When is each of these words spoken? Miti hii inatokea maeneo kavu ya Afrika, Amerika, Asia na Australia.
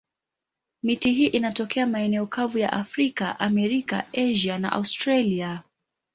Miti 0.83 1.13
hii 1.13 1.27
inatokea 1.27 1.87
maeneo 1.87 2.27
kavu 2.27 2.57
ya 2.57 2.73
Afrika, 2.73 3.39
Amerika, 3.39 4.07
Asia 4.13 4.59
na 4.59 4.71
Australia. 4.71 5.63